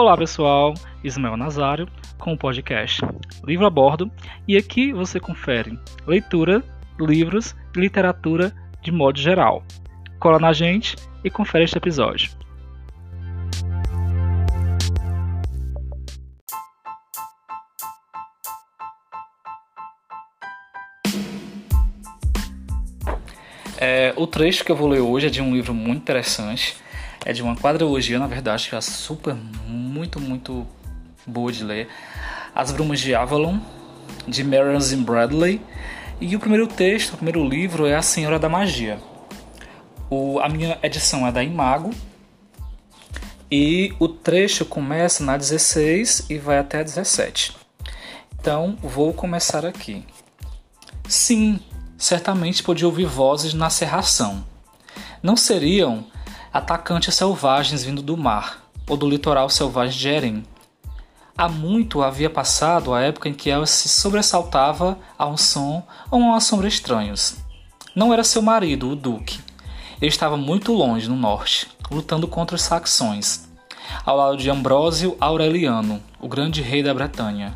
Olá 0.00 0.16
pessoal, 0.16 0.74
Ismael 1.02 1.36
Nazário 1.36 1.88
com 2.20 2.32
o 2.32 2.38
podcast 2.38 3.00
Livro 3.42 3.66
a 3.66 3.70
Bordo 3.70 4.08
e 4.46 4.56
aqui 4.56 4.92
você 4.92 5.18
confere 5.18 5.76
leitura, 6.06 6.62
livros 7.00 7.56
e 7.76 7.80
literatura 7.80 8.54
de 8.80 8.92
modo 8.92 9.18
geral. 9.18 9.64
Cola 10.20 10.38
na 10.38 10.52
gente 10.52 10.94
e 11.24 11.28
confere 11.28 11.64
este 11.64 11.78
episódio. 11.78 12.30
É, 23.76 24.14
o 24.16 24.28
trecho 24.28 24.64
que 24.64 24.70
eu 24.70 24.76
vou 24.76 24.86
ler 24.86 25.00
hoje 25.00 25.26
é 25.26 25.30
de 25.30 25.42
um 25.42 25.52
livro 25.52 25.74
muito 25.74 26.02
interessante 26.02 26.76
é 27.28 27.32
de 27.34 27.42
uma 27.42 27.54
quadrilogia, 27.54 28.18
na 28.18 28.26
verdade, 28.26 28.70
que 28.70 28.74
é 28.74 28.80
super, 28.80 29.34
muito, 29.66 30.18
muito 30.18 30.66
boa 31.26 31.52
de 31.52 31.62
ler. 31.62 31.86
As 32.54 32.72
Brumas 32.72 32.98
de 33.00 33.14
Avalon, 33.14 33.58
de 34.26 34.42
Marion 34.42 34.80
Zim 34.80 35.02
Bradley. 35.02 35.60
E 36.18 36.34
o 36.34 36.40
primeiro 36.40 36.66
texto, 36.66 37.12
o 37.12 37.16
primeiro 37.16 37.46
livro 37.46 37.86
é 37.86 37.94
A 37.94 38.00
Senhora 38.00 38.38
da 38.38 38.48
Magia. 38.48 38.98
O, 40.08 40.40
a 40.40 40.48
minha 40.48 40.78
edição 40.82 41.26
é 41.26 41.30
da 41.30 41.44
Imago. 41.44 41.90
E 43.50 43.92
o 43.98 44.08
trecho 44.08 44.64
começa 44.64 45.22
na 45.22 45.36
16 45.36 46.30
e 46.30 46.38
vai 46.38 46.56
até 46.56 46.80
a 46.80 46.82
17. 46.82 47.54
Então, 48.40 48.74
vou 48.82 49.12
começar 49.12 49.66
aqui. 49.66 50.02
Sim, 51.06 51.60
certamente 51.98 52.62
podia 52.62 52.86
ouvir 52.86 53.04
vozes 53.04 53.52
na 53.52 53.68
serração. 53.68 54.42
Não 55.22 55.36
seriam 55.36 56.06
atacantes 56.52 57.14
selvagens 57.14 57.84
vindo 57.84 58.02
do 58.02 58.16
mar 58.16 58.70
ou 58.88 58.96
do 58.96 59.08
litoral 59.08 59.50
selvagem 59.50 59.98
de 59.98 60.08
Eren. 60.08 60.42
Há 61.36 61.48
muito 61.48 62.02
havia 62.02 62.28
passado 62.28 62.92
a 62.92 63.00
época 63.00 63.28
em 63.28 63.34
que 63.34 63.48
ela 63.48 63.66
se 63.66 63.88
sobressaltava 63.88 64.98
a 65.16 65.26
um 65.26 65.36
som 65.36 65.86
ou 66.10 66.20
a 66.20 66.24
uma 66.24 66.40
sombra 66.40 66.66
estranhos. 66.66 67.36
Não 67.94 68.12
era 68.12 68.24
seu 68.24 68.42
marido, 68.42 68.90
o 68.90 68.96
Duque. 68.96 69.40
Ele 70.00 70.10
estava 70.10 70.36
muito 70.36 70.72
longe, 70.72 71.08
no 71.08 71.16
norte, 71.16 71.68
lutando 71.90 72.26
contra 72.26 72.56
os 72.56 72.62
saxões, 72.62 73.48
ao 74.04 74.16
lado 74.16 74.36
de 74.36 74.50
Ambrósio 74.50 75.16
Aureliano, 75.20 76.02
o 76.20 76.28
grande 76.28 76.62
rei 76.62 76.82
da 76.82 76.94
Bretanha, 76.94 77.54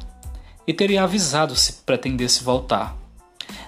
e 0.67 0.73
teria 0.73 1.05
avisado 1.05 1.55
se 1.55 1.75
pretendesse 1.85 2.43
voltar. 2.43 2.97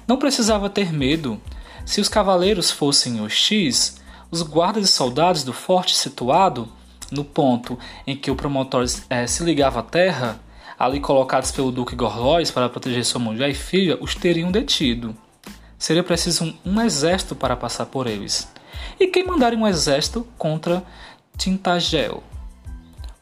Não 0.06 0.16
precisava 0.16 0.70
ter 0.70 0.92
medo. 0.92 1.40
Se 1.84 2.00
os 2.00 2.08
cavaleiros 2.08 2.70
fossem 2.70 3.20
hostis, 3.20 4.00
os 4.34 4.42
guardas 4.42 4.88
e 4.88 4.92
soldados 4.92 5.44
do 5.44 5.52
forte 5.52 5.94
situado 5.94 6.68
no 7.10 7.24
ponto 7.24 7.78
em 8.04 8.16
que 8.16 8.30
o 8.30 8.34
promotor 8.34 8.84
é, 9.08 9.26
se 9.26 9.44
ligava 9.44 9.78
à 9.78 9.82
terra, 9.82 10.40
ali 10.76 10.98
colocados 10.98 11.52
pelo 11.52 11.70
Duque 11.70 11.94
Gorlois 11.94 12.50
para 12.50 12.68
proteger 12.68 13.04
sua 13.04 13.20
mulher 13.20 13.48
e 13.48 13.54
filha, 13.54 13.96
os 14.00 14.16
teriam 14.16 14.50
detido. 14.50 15.16
Seria 15.78 16.02
preciso 16.02 16.44
um, 16.44 16.72
um 16.72 16.80
exército 16.80 17.36
para 17.36 17.56
passar 17.56 17.86
por 17.86 18.08
eles. 18.08 18.48
E 18.98 19.06
quem 19.06 19.24
mandaria 19.24 19.58
um 19.58 19.68
exército 19.68 20.26
contra 20.36 20.82
Tintagel? 21.36 22.22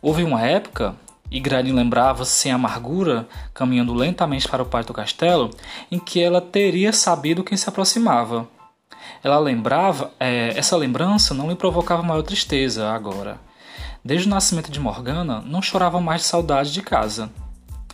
Houve 0.00 0.24
uma 0.24 0.40
época, 0.42 0.96
e 1.30 1.38
Grani 1.40 1.72
lembrava 1.72 2.24
sem 2.24 2.52
amargura, 2.52 3.28
caminhando 3.52 3.92
lentamente 3.92 4.48
para 4.48 4.62
o 4.62 4.66
pátio 4.66 4.88
do 4.88 4.96
castelo, 4.96 5.50
em 5.90 5.98
que 5.98 6.22
ela 6.22 6.40
teria 6.40 6.92
sabido 6.92 7.44
quem 7.44 7.56
se 7.56 7.68
aproximava. 7.68 8.48
Ela 9.22 9.38
lembrava, 9.38 10.12
é, 10.18 10.52
essa 10.56 10.76
lembrança 10.76 11.34
não 11.34 11.48
lhe 11.48 11.54
provocava 11.54 12.02
maior 12.02 12.22
tristeza 12.22 12.90
agora. 12.90 13.40
Desde 14.04 14.26
o 14.26 14.30
nascimento 14.30 14.70
de 14.70 14.80
Morgana, 14.80 15.42
não 15.46 15.62
chorava 15.62 16.00
mais 16.00 16.22
de 16.22 16.26
saudade 16.26 16.72
de 16.72 16.82
casa. 16.82 17.30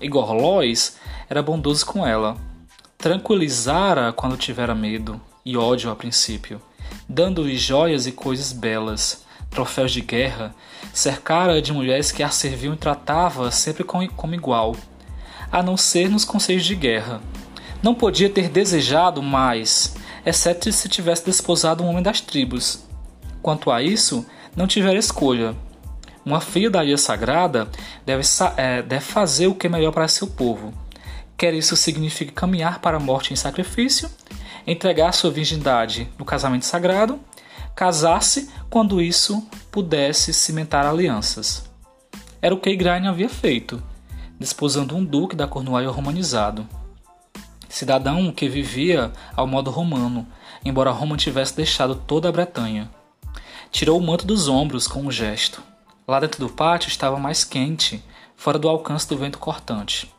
Igor 0.01 0.33
Lois 0.33 0.97
era 1.29 1.43
bondoso 1.43 1.85
com 1.85 2.07
ela. 2.07 2.37
Tranquilizara 2.97 4.13
quando 4.13 4.37
tivera 4.37 4.75
medo 4.75 5.21
e 5.45 5.57
ódio 5.57 5.91
a 5.91 5.97
princípio, 5.97 6.61
dando-lhe 7.09 7.57
joias 7.57 8.07
e 8.07 8.13
coisas 8.13 8.53
belas, 8.53 9.25
troféus 9.51 9.93
de 9.93 10.01
guerra, 10.01 10.55
cercara 10.93 11.61
de 11.61 11.73
mulheres 11.73 12.11
que 12.11 12.23
a 12.23 12.31
serviam 12.31 12.75
e 12.75 12.77
tratava 12.79 13.51
sempre 13.51 13.85
como 13.85 14.35
igual, 14.35 14.75
a 15.51 15.63
não 15.63 15.77
ser 15.77 16.09
nos 16.09 16.25
conselhos 16.25 16.65
de 16.65 16.75
guerra. 16.75 17.21
Não 17.83 17.95
podia 17.95 18.29
ter 18.29 18.49
desejado 18.49 19.23
mais 19.23 19.95
exceto 20.29 20.71
se 20.71 20.89
tivesse 20.89 21.25
desposado 21.25 21.83
um 21.83 21.89
homem 21.89 22.03
das 22.03 22.21
tribos. 22.21 22.85
Quanto 23.41 23.71
a 23.71 23.83
isso, 23.83 24.27
não 24.55 24.67
tivera 24.67 24.99
escolha. 24.99 25.57
Uma 26.25 26.41
filha 26.41 26.71
da 26.71 26.85
ilha 26.85 26.99
sagrada 26.99 27.69
deve, 28.05 28.23
é, 28.57 28.83
deve 28.83 29.05
fazer 29.05 29.47
o 29.47 29.55
que 29.55 29.67
é 29.67 29.71
melhor 29.71 29.93
para 29.93 30.07
seu 30.07 30.27
povo. 30.27 30.75
Quer 31.37 31.55
isso 31.55 31.77
signifique 31.77 32.33
caminhar 32.33 32.81
para 32.81 32.99
a 32.99 33.01
morte 33.01 33.33
em 33.33 33.37
sacrifício, 33.37 34.11
entregar 34.67 35.13
sua 35.13 35.31
virgindade 35.31 36.09
no 36.19 36.25
casamento 36.25 36.67
sagrado, 36.67 37.19
casar-se 37.75 38.51
quando 38.69 39.01
isso 39.01 39.47
pudesse 39.71 40.35
cimentar 40.35 40.85
alianças. 40.85 41.65
Era 42.43 42.55
o 42.55 42.61
que 42.61 42.69
Igraine 42.69 43.09
havia 43.09 43.29
feito, 43.29 43.83
desposando 44.39 44.95
um 44.95 45.05
duque 45.05 45.35
da 45.35 45.47
Cornualha 45.47 45.89
romanizado 45.89 46.67
cidadão 47.69 48.33
que 48.33 48.49
vivia 48.49 49.13
ao 49.37 49.47
modo 49.47 49.71
romano, 49.71 50.27
embora 50.65 50.91
Roma 50.91 51.17
tivesse 51.17 51.57
deixado 51.57 51.95
toda 51.95 52.29
a 52.29 52.33
Bretanha. 52.33 52.91
Tirou 53.71 53.99
o 53.99 54.03
manto 54.03 54.27
dos 54.27 54.49
ombros 54.49 54.87
com 54.87 55.03
um 55.03 55.11
gesto. 55.11 55.63
Lá 56.07 56.19
dentro 56.21 56.41
do 56.41 56.53
pátio 56.53 56.89
estava 56.89 57.19
mais 57.19 57.45
quente, 57.45 58.03
fora 58.35 58.59
do 58.59 58.69
alcance 58.69 59.09
do 59.09 59.19
vento 59.19 59.39
cortante. 59.39 60.13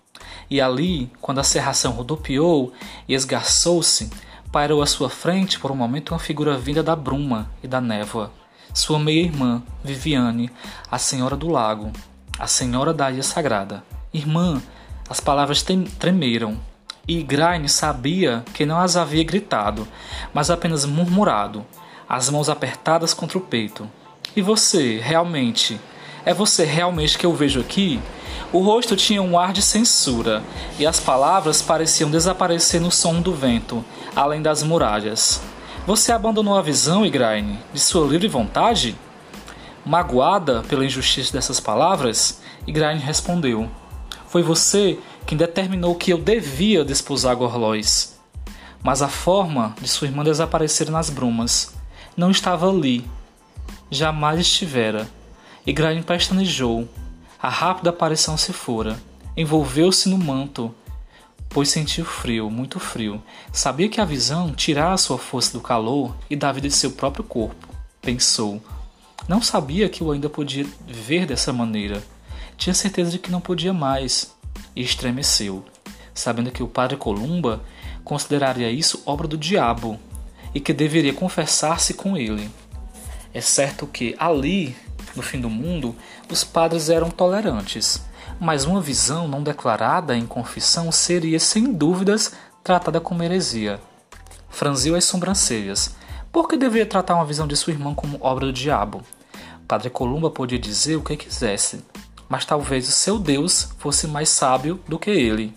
E 0.49 0.59
ali, 0.61 1.11
quando 1.21 1.39
a 1.39 1.43
serração 1.43 1.91
rodopiou 1.93 2.73
e 3.07 3.13
esgarçou-se, 3.13 4.09
pairou 4.51 4.81
à 4.81 4.85
sua 4.85 5.09
frente 5.09 5.59
por 5.59 5.71
um 5.71 5.75
momento 5.75 6.11
uma 6.11 6.19
figura 6.19 6.57
vinda 6.57 6.83
da 6.83 6.95
bruma 6.95 7.49
e 7.63 7.67
da 7.67 7.79
névoa. 7.79 8.31
Sua 8.73 8.99
meia-irmã, 8.99 9.63
Viviane, 9.83 10.51
a 10.91 10.97
Senhora 10.97 11.35
do 11.35 11.47
Lago, 11.47 11.91
a 12.37 12.47
Senhora 12.47 12.93
da 12.93 13.11
Ilha 13.11 13.23
Sagrada. 13.23 13.83
Irmã, 14.13 14.61
as 15.09 15.19
palavras 15.19 15.63
tremeram, 15.97 16.59
e 17.09 17.23
Graine 17.23 17.67
sabia 17.67 18.45
que 18.53 18.67
não 18.67 18.79
as 18.79 18.95
havia 18.95 19.23
gritado, 19.23 19.87
mas 20.31 20.51
apenas 20.51 20.85
murmurado, 20.85 21.65
as 22.07 22.29
mãos 22.29 22.49
apertadas 22.49 23.15
contra 23.15 23.35
o 23.35 23.41
peito. 23.41 23.89
E 24.35 24.43
você, 24.43 24.99
realmente? 24.99 25.81
É 26.23 26.35
você 26.35 26.63
realmente 26.65 27.17
que 27.17 27.25
eu 27.25 27.33
vejo 27.33 27.59
aqui? 27.59 27.99
O 28.53 28.59
rosto 28.59 28.95
tinha 28.95 29.23
um 29.23 29.39
ar 29.39 29.51
de 29.53 29.63
censura, 29.63 30.43
e 30.77 30.85
as 30.85 30.99
palavras 30.99 31.63
pareciam 31.63 32.11
desaparecer 32.11 32.79
no 32.79 32.91
som 32.91 33.19
do 33.19 33.33
vento, 33.33 33.83
além 34.15 34.43
das 34.43 34.61
muralhas. 34.61 35.41
Você 35.87 36.11
abandonou 36.11 36.59
a 36.59 36.61
visão, 36.61 37.03
Igraine, 37.03 37.57
de 37.73 37.79
sua 37.79 38.05
livre 38.07 38.27
vontade? 38.27 38.95
Magoada 39.83 40.63
pela 40.69 40.85
injustiça 40.85 41.33
dessas 41.33 41.59
palavras, 41.59 42.39
Igraine 42.67 43.01
respondeu: 43.01 43.67
Foi 44.27 44.43
você 44.43 44.99
quem 45.29 45.37
determinou 45.37 45.93
que 45.93 46.11
eu 46.11 46.17
devia 46.17 46.83
desposar 46.83 47.35
Gorlois. 47.35 48.19
Mas 48.81 49.03
a 49.03 49.07
forma 49.07 49.75
de 49.79 49.87
sua 49.87 50.07
irmã 50.07 50.23
desaparecer 50.23 50.89
nas 50.89 51.11
brumas 51.11 51.75
não 52.17 52.31
estava 52.31 52.67
ali. 52.67 53.05
Jamais 53.91 54.39
estivera. 54.39 55.07
E 55.67 55.71
Grain 55.71 56.01
pestanejou. 56.01 56.89
A 57.39 57.47
rápida 57.47 57.91
aparição 57.91 58.37
se 58.37 58.51
fora. 58.51 58.99
Envolveu-se 59.37 60.09
no 60.09 60.17
manto, 60.17 60.73
pois 61.47 61.69
sentiu 61.69 62.05
frio, 62.05 62.49
muito 62.49 62.79
frio. 62.79 63.21
Sabia 63.53 63.87
que 63.87 64.01
a 64.01 64.05
visão 64.05 64.51
tirara 64.51 64.97
sua 64.97 65.19
força 65.19 65.53
do 65.53 65.61
calor 65.61 66.15
e 66.27 66.35
da 66.35 66.51
vida 66.51 66.67
de 66.67 66.73
seu 66.73 66.89
próprio 66.89 67.23
corpo. 67.23 67.67
Pensou. 68.01 68.59
Não 69.27 69.43
sabia 69.43 69.89
que 69.89 70.03
o 70.03 70.11
ainda 70.11 70.27
podia 70.27 70.65
ver 70.87 71.27
dessa 71.27 71.53
maneira. 71.53 72.03
Tinha 72.57 72.73
certeza 72.73 73.11
de 73.11 73.19
que 73.19 73.29
não 73.29 73.39
podia 73.39 73.71
mais 73.71 74.38
e 74.79 74.81
estremeceu, 74.81 75.65
sabendo 76.13 76.51
que 76.51 76.63
o 76.63 76.67
padre 76.67 76.95
Columba 76.95 77.61
consideraria 78.01 78.71
isso 78.71 79.03
obra 79.05 79.27
do 79.27 79.37
diabo 79.37 79.99
e 80.55 80.59
que 80.61 80.71
deveria 80.71 81.13
confessar-se 81.13 81.93
com 81.93 82.15
ele. 82.15 82.49
É 83.33 83.41
certo 83.41 83.85
que 83.85 84.15
ali, 84.17 84.73
no 85.17 85.21
fim 85.21 85.41
do 85.41 85.49
mundo, 85.49 85.93
os 86.31 86.45
padres 86.45 86.89
eram 86.89 87.11
tolerantes, 87.11 88.01
mas 88.39 88.63
uma 88.63 88.79
visão 88.79 89.27
não 89.27 89.43
declarada 89.43 90.15
em 90.15 90.25
confissão 90.25 90.93
seria 90.93 91.41
sem 91.41 91.73
dúvidas 91.73 92.31
tratada 92.63 93.01
como 93.01 93.21
heresia. 93.21 93.81
Franziu 94.49 94.95
as 94.95 95.03
sobrancelhas. 95.03 95.93
Por 96.31 96.47
que 96.47 96.55
deveria 96.55 96.85
tratar 96.85 97.15
uma 97.15 97.25
visão 97.25 97.45
de 97.45 97.57
sua 97.57 97.73
irmã 97.73 97.93
como 97.93 98.17
obra 98.21 98.45
do 98.45 98.53
diabo? 98.53 99.01
Padre 99.67 99.89
Columba 99.89 100.31
podia 100.31 100.57
dizer 100.57 100.95
o 100.95 101.03
que 101.03 101.17
quisesse, 101.17 101.83
mas 102.29 102.45
talvez 102.45 102.87
o 102.87 102.91
seu 102.91 103.17
Deus 103.17 103.73
fosse 103.79 104.07
mais 104.07 104.29
sábio 104.29 104.79
do 104.87 104.99
que 104.99 105.09
ele. 105.09 105.53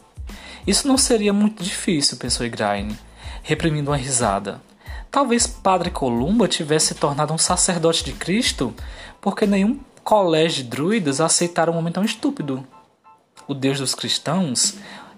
Isso 0.66 0.88
não 0.88 0.96
seria 0.96 1.32
muito 1.32 1.62
difícil, 1.62 2.16
pensou 2.16 2.46
Igraine, 2.46 2.98
reprimindo 3.42 3.90
uma 3.90 3.96
risada. 3.96 4.60
Talvez 5.10 5.46
Padre 5.46 5.90
Columba 5.90 6.48
tivesse 6.48 6.86
se 6.86 6.94
tornado 6.94 7.34
um 7.34 7.38
sacerdote 7.38 8.02
de 8.02 8.12
Cristo, 8.12 8.74
porque 9.20 9.46
nenhum 9.46 9.78
colégio 10.02 10.64
de 10.64 10.70
druidas 10.70 11.20
aceitaram 11.20 11.74
um 11.74 11.76
homem 11.76 11.92
tão 11.92 12.02
estúpido. 12.02 12.66
O 13.46 13.52
Deus 13.52 13.78
dos 13.78 13.94
cristãos 13.94 14.76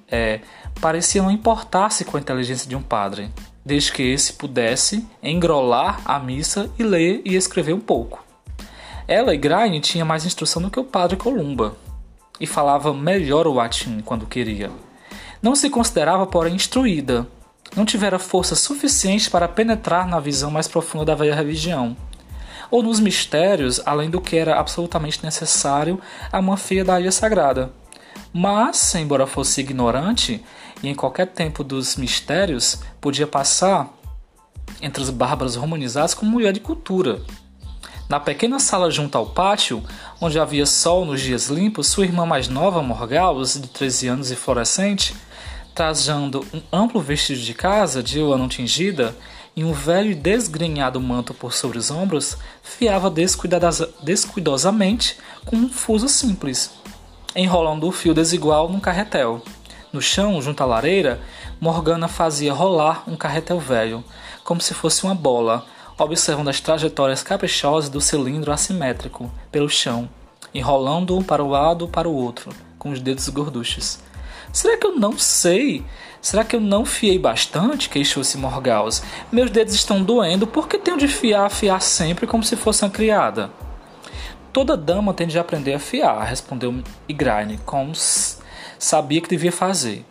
é, 0.08 0.40
parecia 0.80 1.22
não 1.22 1.30
importar-se 1.30 2.04
com 2.04 2.16
a 2.16 2.20
inteligência 2.20 2.68
de 2.68 2.74
um 2.74 2.82
padre, 2.82 3.30
desde 3.64 3.92
que 3.92 4.02
esse 4.02 4.32
pudesse 4.32 5.06
engrolar 5.22 6.00
a 6.04 6.18
missa 6.18 6.70
e 6.78 6.82
ler 6.82 7.22
e 7.24 7.36
escrever 7.36 7.72
um 7.72 7.80
pouco. 7.80 8.24
Ela 9.06 9.34
e 9.34 9.38
Graine 9.38 9.80
tinha 9.80 10.04
mais 10.04 10.24
instrução 10.24 10.62
do 10.62 10.70
que 10.70 10.80
o 10.80 10.84
padre 10.84 11.16
Columba 11.16 11.76
e 12.40 12.46
falava 12.46 12.92
melhor 12.94 13.46
o 13.46 13.52
latim 13.52 14.00
quando 14.00 14.26
queria. 14.26 14.70
Não 15.42 15.54
se 15.54 15.68
considerava, 15.68 16.26
porém, 16.26 16.54
instruída. 16.54 17.26
Não 17.76 17.84
tivera 17.84 18.18
força 18.18 18.54
suficiente 18.54 19.28
para 19.28 19.48
penetrar 19.48 20.06
na 20.06 20.20
visão 20.20 20.50
mais 20.50 20.66
profunda 20.66 21.04
da 21.04 21.14
velha 21.14 21.34
religião, 21.34 21.96
ou 22.70 22.82
nos 22.82 22.98
mistérios, 22.98 23.80
além 23.84 24.08
do 24.08 24.20
que 24.20 24.36
era 24.36 24.58
absolutamente 24.58 25.22
necessário 25.22 26.00
a 26.32 26.38
uma 26.38 26.56
filha 26.56 26.84
da 26.84 27.00
ilha 27.00 27.12
sagrada. 27.12 27.72
Mas, 28.32 28.94
embora 28.94 29.26
fosse 29.26 29.60
ignorante, 29.60 30.42
e 30.82 30.88
em 30.88 30.94
qualquer 30.94 31.26
tempo 31.26 31.62
dos 31.62 31.96
mistérios, 31.96 32.80
podia 33.00 33.26
passar 33.26 33.92
entre 34.80 35.02
os 35.02 35.10
bárbaros 35.10 35.56
romanizados 35.56 36.14
como 36.14 36.30
mulher 36.30 36.52
de 36.52 36.60
cultura. 36.60 37.20
Na 38.06 38.20
pequena 38.20 38.58
sala 38.58 38.90
junto 38.90 39.16
ao 39.16 39.24
pátio, 39.24 39.82
onde 40.20 40.38
havia 40.38 40.66
sol 40.66 41.06
nos 41.06 41.22
dias 41.22 41.48
limpos, 41.48 41.86
sua 41.86 42.04
irmã 42.04 42.26
mais 42.26 42.48
nova, 42.48 42.82
Morgause, 42.82 43.58
de 43.58 43.68
13 43.68 44.08
anos 44.08 44.30
e 44.30 44.36
florescente, 44.36 45.16
trajando 45.74 46.46
um 46.52 46.60
amplo 46.70 47.00
vestido 47.00 47.40
de 47.40 47.54
casa 47.54 48.02
de 48.02 48.20
lã 48.20 48.46
tingida 48.46 49.16
e 49.56 49.64
um 49.64 49.72
velho 49.72 50.10
e 50.10 50.14
desgrenhado 50.14 51.00
manto 51.00 51.32
por 51.32 51.54
sobre 51.54 51.78
os 51.78 51.90
ombros, 51.90 52.36
fiava 52.62 53.10
descuidosamente 54.02 55.16
com 55.46 55.56
um 55.56 55.70
fuso 55.70 56.06
simples, 56.08 56.72
enrolando 57.34 57.88
o 57.88 57.92
fio 57.92 58.12
desigual 58.12 58.68
num 58.68 58.80
carretel. 58.80 59.42
No 59.90 60.02
chão, 60.02 60.42
junto 60.42 60.62
à 60.62 60.66
lareira, 60.66 61.22
Morgana 61.58 62.06
fazia 62.06 62.52
rolar 62.52 63.04
um 63.06 63.16
carretel 63.16 63.58
velho, 63.58 64.04
como 64.42 64.60
se 64.60 64.74
fosse 64.74 65.04
uma 65.04 65.14
bola, 65.14 65.64
observando 65.98 66.48
as 66.48 66.60
trajetórias 66.60 67.22
caprichosas 67.22 67.88
do 67.88 68.00
cilindro 68.00 68.52
assimétrico 68.52 69.30
pelo 69.50 69.68
chão, 69.68 70.08
enrolando-o 70.52 71.22
para 71.22 71.44
um 71.44 71.50
lado 71.50 71.88
para 71.88 72.08
o 72.08 72.14
outro, 72.14 72.50
com 72.78 72.90
os 72.90 73.00
dedos 73.00 73.28
gorduchos. 73.28 73.98
Será 74.52 74.76
que 74.76 74.86
eu 74.86 74.96
não 74.96 75.18
sei? 75.18 75.84
Será 76.20 76.44
que 76.44 76.56
eu 76.56 76.60
não 76.60 76.84
fiei 76.84 77.18
bastante? 77.18 77.88
queixou-se 77.88 78.38
Morgause. 78.38 79.02
Meus 79.30 79.50
dedos 79.50 79.74
estão 79.74 80.02
doendo, 80.02 80.46
por 80.46 80.68
que 80.68 80.78
tenho 80.78 80.96
de 80.96 81.08
fiar, 81.08 81.50
fiar 81.50 81.82
sempre 81.82 82.26
como 82.26 82.42
se 82.42 82.56
fosse 82.56 82.84
uma 82.84 82.90
criada? 82.90 83.50
Toda 84.52 84.76
dama 84.76 85.12
tem 85.12 85.26
de 85.26 85.38
aprender 85.38 85.74
a 85.74 85.80
fiar, 85.80 86.24
respondeu 86.24 86.82
Igraine, 87.08 87.58
como 87.66 87.92
sabia 88.78 89.20
que 89.20 89.28
devia 89.28 89.50
fazer. 89.50 90.04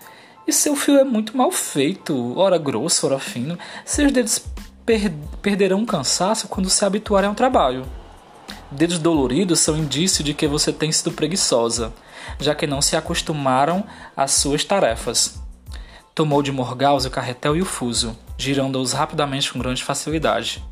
E 0.45 0.51
seu 0.51 0.75
fio 0.75 0.97
é 0.97 1.03
muito 1.05 1.37
mal 1.37 1.49
feito, 1.49 2.37
ora 2.37 2.57
grosso, 2.57 3.07
ora 3.07 3.17
fino. 3.17 3.57
Seus 3.85 4.11
dedos 4.11 4.39
per 4.85 5.11
perderão 5.41 5.85
cansaço 5.85 6.47
quando 6.47 6.69
se 6.69 6.83
habituarem 6.83 7.29
ao 7.29 7.35
trabalho. 7.35 7.85
Dedos 8.71 8.97
doloridos 8.97 9.59
são 9.59 9.77
indício 9.77 10.23
de 10.23 10.33
que 10.33 10.47
você 10.47 10.71
tem 10.71 10.91
sido 10.91 11.11
preguiçosa, 11.11 11.93
já 12.39 12.55
que 12.55 12.65
não 12.65 12.81
se 12.81 12.95
acostumaram 12.95 13.83
às 14.15 14.31
suas 14.31 14.63
tarefas. 14.63 15.39
Tomou 16.15 16.41
de 16.41 16.51
Morgause 16.51 17.07
o 17.07 17.11
carretel 17.11 17.55
e 17.55 17.61
o 17.61 17.65
fuso, 17.65 18.17
girando-os 18.37 18.93
rapidamente 18.93 19.51
com 19.51 19.59
grande 19.59 19.83
facilidade. 19.83 20.63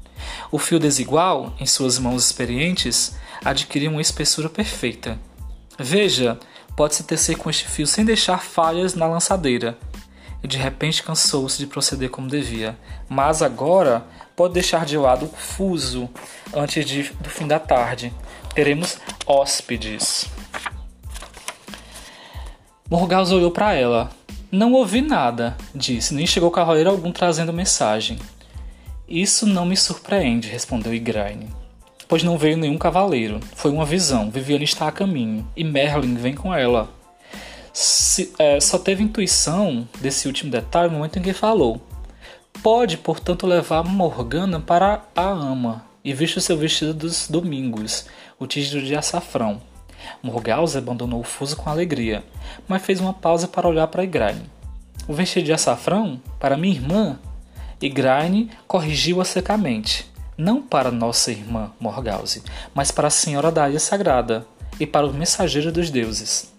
O 0.52 0.60
fio 0.60 0.80
desigual, 0.80 1.54
em 1.60 1.66
suas 1.66 1.98
mãos 1.98 2.25
experientes, 2.25 3.16
adquiriu 3.44 3.92
uma 3.92 4.02
espessura 4.02 4.50
perfeita. 4.50 5.19
Veja, 5.78 6.40
pode-se 6.75 7.04
tecer 7.04 7.38
com 7.38 7.50
este 7.50 7.68
fio 7.68 7.88
sem 7.88 8.06
deixar 8.06 8.40
falhas 8.40 8.94
na 8.94 9.07
lançadeira, 9.07 9.78
e 10.44 10.48
de 10.48 10.58
repente 10.58 11.04
cansou-se 11.04 11.58
de 11.58 11.68
proceder 11.68 12.10
como 12.10 12.28
devia. 12.28 12.78
Mas 13.08 13.42
agora 13.42 14.06
pode 14.36 14.54
deixar 14.54 14.86
de 14.86 14.98
lado 14.98 15.26
o 15.26 15.30
fuso 15.30 16.10
antes 16.54 16.86
de, 16.86 17.04
do 17.20 17.30
fim 17.30 17.48
da 17.48 17.60
tarde. 17.60 18.14
Teremos 18.54 18.98
hóspedes. 19.26 20.26
Morgause 22.90 23.34
olhou 23.34 23.52
para 23.52 23.74
ela. 23.74 24.12
Não 24.52 24.74
ouvi 24.74 25.00
nada, 25.00 25.56
disse, 25.74 26.14
nem 26.14 26.28
chegou 26.28 26.52
cavaleiro 26.52 26.90
algum 26.90 27.12
trazendo 27.12 27.54
mensagem. 27.54 28.20
Isso 29.08 29.46
não 29.46 29.66
me 29.66 29.78
surpreende, 29.78 30.50
respondeu 30.50 30.94
Igraine. 30.94 31.50
Pois 32.08 32.24
não 32.24 32.38
veio 32.38 32.58
nenhum 32.58 32.78
cavaleiro. 32.78 33.40
Foi 33.56 33.72
uma 33.72 33.86
visão. 33.86 34.30
Viviane 34.30 34.66
está 34.66 34.88
a 34.88 34.92
caminho. 34.92 35.48
E 35.56 35.64
Merlin 35.64 36.16
vem 36.16 36.34
com 36.34 36.54
ela 36.54 36.90
se, 37.73 38.33
é, 38.38 38.59
só 38.59 38.77
teve 38.77 39.03
intuição 39.03 39.88
desse 40.00 40.27
último 40.27 40.51
detalhe 40.51 40.89
no 40.89 40.97
momento 40.97 41.19
em 41.19 41.21
que 41.21 41.33
falou. 41.33 41.81
Pode, 42.62 42.97
portanto, 42.97 43.47
levar 43.47 43.83
Morgana 43.83 44.59
para 44.59 45.01
a 45.15 45.23
ama 45.23 45.85
e 46.03 46.13
viste 46.13 46.38
o 46.38 46.41
seu 46.41 46.57
vestido 46.57 46.94
dos 46.94 47.27
domingos, 47.27 48.06
o 48.38 48.45
título 48.45 48.83
de 48.83 48.95
açafrão. 48.95 49.62
Morgause 50.21 50.77
abandonou 50.77 51.19
o 51.21 51.23
fuso 51.23 51.56
com 51.56 51.69
alegria, 51.69 52.23
mas 52.68 52.81
fez 52.81 53.00
uma 53.00 53.13
pausa 53.13 53.47
para 53.47 53.68
olhar 53.68 53.88
para 53.88 54.03
Igraine. 54.03 54.50
O 55.07 55.13
vestido 55.13 55.45
de 55.45 55.53
açafrão? 55.53 56.21
Para 56.39 56.57
minha 56.57 56.75
irmã? 56.75 57.19
Igraine 57.81 58.51
corrigiu-a 58.68 59.25
secamente. 59.25 60.12
Não 60.38 60.62
para 60.62 60.91
nossa 60.91 61.31
irmã 61.31 61.71
Morgause, 61.79 62.44
mas 62.73 62.91
para 62.91 63.07
a 63.07 63.12
Senhora 63.12 63.51
da 63.51 63.69
Ilha 63.69 63.79
Sagrada 63.79 64.45
e 64.79 64.85
para 64.85 65.06
os 65.06 65.15
mensageiros 65.15 65.71
dos 65.71 65.89
deuses. 65.89 66.51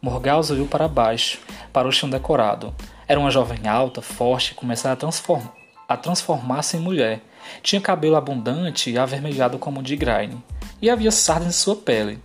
Morgause 0.00 0.52
olhou 0.52 0.66
para 0.66 0.88
baixo, 0.88 1.38
para 1.72 1.88
o 1.88 1.92
chão 1.92 2.08
decorado. 2.08 2.74
Era 3.08 3.20
uma 3.20 3.30
jovem 3.30 3.66
alta, 3.68 4.02
forte, 4.02 4.50
que 4.50 4.56
começara 4.56 4.94
a, 4.94 4.96
transform 4.96 5.42
a 5.88 5.96
transformar-se 5.96 6.76
em 6.76 6.80
mulher. 6.80 7.20
Tinha 7.62 7.80
cabelo 7.80 8.16
abundante 8.16 8.90
e 8.90 8.98
avermelhado 8.98 9.58
como 9.58 9.80
o 9.80 9.82
de 9.82 9.96
Graine, 9.96 10.42
e 10.82 10.90
havia 10.90 11.10
sardas 11.10 11.48
em 11.48 11.52
sua 11.52 11.76
pele, 11.76 12.18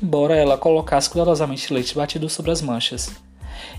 embora 0.00 0.36
ela 0.36 0.56
colocasse 0.56 1.10
cuidadosamente 1.10 1.72
leite 1.72 1.94
batido 1.94 2.28
sobre 2.28 2.50
as 2.50 2.62
manchas, 2.62 3.10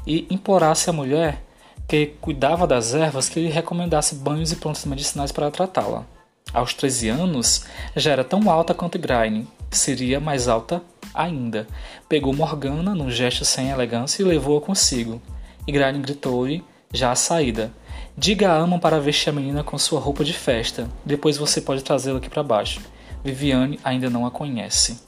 e 0.05 0.27
implorasse 0.29 0.89
à 0.89 0.93
mulher 0.93 1.41
que 1.87 2.07
cuidava 2.21 2.67
das 2.67 2.93
ervas 2.93 3.27
que 3.27 3.39
lhe 3.39 3.49
recomendasse 3.49 4.15
banhos 4.15 4.51
e 4.51 4.55
plantas 4.55 4.85
medicinais 4.85 5.31
para 5.31 5.51
tratá-la. 5.51 6.05
Aos 6.53 6.73
13 6.73 7.09
anos, 7.09 7.65
já 7.95 8.11
era 8.11 8.23
tão 8.23 8.49
alta 8.49 8.73
quanto 8.73 8.99
Graine, 8.99 9.47
seria 9.69 10.19
mais 10.19 10.47
alta 10.47 10.81
ainda. 11.13 11.67
Pegou 12.07 12.33
Morgana 12.33 12.95
num 12.95 13.09
gesto 13.09 13.45
sem 13.45 13.69
elegância 13.69 14.21
e 14.21 14.25
levou-a 14.25 14.61
consigo. 14.61 15.21
E 15.67 15.71
Graine 15.71 15.99
gritou-lhe, 15.99 16.63
já 16.93 17.11
à 17.11 17.15
saída: 17.15 17.71
Diga 18.17 18.51
a 18.51 18.55
Ama 18.55 18.79
para 18.79 18.99
vestir 18.99 19.29
a 19.29 19.33
menina 19.33 19.63
com 19.63 19.77
sua 19.77 19.99
roupa 19.99 20.23
de 20.23 20.33
festa. 20.33 20.89
Depois 21.05 21.37
você 21.37 21.61
pode 21.61 21.83
trazê-la 21.83 22.17
aqui 22.17 22.29
para 22.29 22.43
baixo. 22.43 22.81
Viviane 23.23 23.79
ainda 23.83 24.09
não 24.09 24.25
a 24.25 24.31
conhece. 24.31 24.99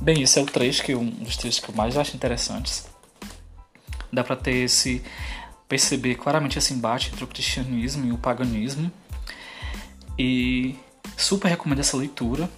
Bem, 0.00 0.22
esse 0.22 0.38
é 0.38 0.42
o 0.42 0.46
trecho 0.46 0.82
que 0.82 0.94
um 0.94 1.08
dos 1.08 1.36
trechos 1.36 1.60
que 1.60 1.70
eu 1.70 1.74
mais 1.74 1.96
acho 1.96 2.16
interessantes. 2.16 2.86
Dá 4.12 4.22
para 4.22 4.36
ter 4.36 4.64
esse 4.64 5.02
perceber 5.68 6.16
claramente 6.16 6.58
esse 6.58 6.74
embate 6.74 7.10
entre 7.10 7.24
o 7.24 7.26
cristianismo 7.26 8.06
e 8.06 8.12
o 8.12 8.18
paganismo. 8.18 8.90
E 10.18 10.76
super 11.16 11.48
recomendo 11.48 11.80
essa 11.80 11.96
leitura. 11.96 12.48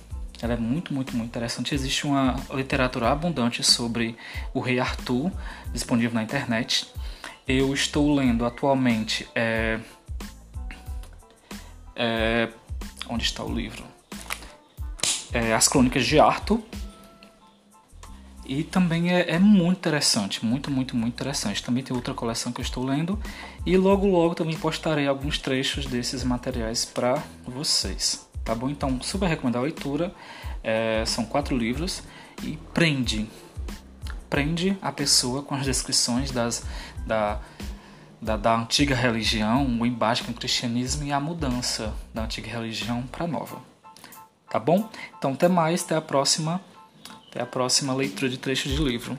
Ela 0.43 0.55
é 0.55 0.57
muito, 0.57 0.93
muito, 0.93 1.17
muito 1.17 1.29
interessante. 1.29 1.75
Existe 1.75 2.07
uma 2.07 2.37
literatura 2.53 3.11
abundante 3.11 3.63
sobre 3.63 4.17
o 4.53 4.61
rei 4.61 4.79
Arthur 4.79 5.33
disponível 5.73 6.15
na 6.15 6.23
internet. 6.23 6.87
Eu 7.47 7.73
estou 7.73 8.15
lendo 8.15 8.45
atualmente. 8.45 9.27
É, 9.35 9.81
é, 11.95 12.49
onde 13.09 13.25
está 13.25 13.43
o 13.43 13.53
livro? 13.53 13.83
É, 15.33 15.55
As 15.55 15.67
Crônicas 15.67 16.05
de 16.05 16.21
Arthur. 16.21 16.61
E 18.45 18.63
também 18.63 19.13
é, 19.13 19.31
é, 19.33 19.39
muito 19.41 19.79
interessante, 19.79 20.45
muito, 20.45 20.71
muito, 20.71 20.95
muito 20.95 21.15
interessante. 21.15 21.63
Também 21.63 21.83
tem 21.83 21.97
outra 21.97 22.15
coleção 22.15 22.53
que 22.53 22.61
eu 22.61 22.65
estou 22.65 22.85
lendo. 22.85 23.19
E 23.65 23.77
logo, 23.77 24.07
logo 24.07 24.35
também 24.35 24.57
postarei 24.57 25.09
alguns 25.09 25.39
trechos 25.39 25.87
desses 25.87 26.23
materiais 26.23 26.85
para 26.85 27.21
vocês. 27.45 28.26
Tá 28.47 28.55
bom? 28.55 28.71
Então, 28.71 29.03
super 29.03 29.29
recomendo 29.29 29.57
a 29.57 29.61
leitura. 29.61 30.15
É, 30.63 31.03
são 31.05 31.25
quatro 31.25 31.57
livros 31.57 32.05
e 32.45 32.57
prende. 32.73 33.29
Prende 34.31 34.79
a 34.81 34.93
pessoa 34.93 35.43
com 35.43 35.57
as 35.57 35.65
descrições 35.65 36.31
das, 36.31 36.65
da, 37.05 37.41
da, 38.23 38.37
da 38.37 38.57
antiga 38.57 38.95
religião, 38.95 39.67
o 39.81 39.85
embate 39.85 40.23
com 40.23 40.31
o 40.31 40.35
cristianismo 40.35 41.05
e 41.05 41.13
a 41.13 41.19
mudança 41.19 41.93
da 42.15 42.23
antiga 42.23 42.49
religião 42.49 43.03
para 43.03 43.25
a 43.25 43.29
nova. 43.29 43.61
Tá 44.49 44.61
bom? 44.61 44.89
Então, 45.19 45.33
até 45.33 45.49
mais. 45.49 45.83
Até 45.83 45.97
a 45.97 46.01
próxima. 46.01 46.61
Até 47.29 47.43
a 47.43 47.47
próxima 47.47 47.93
leitura 47.93 48.31
de 48.31 48.39
trecho 48.39 48.69
de 48.69 48.77
livro. 48.77 49.19